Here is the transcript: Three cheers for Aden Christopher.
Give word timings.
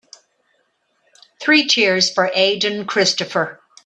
Three 1.39 1.67
cheers 1.67 2.09
for 2.11 2.31
Aden 2.33 2.87
Christopher. 2.87 3.61